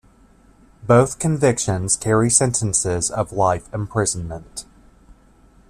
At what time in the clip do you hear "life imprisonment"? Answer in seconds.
3.31-4.65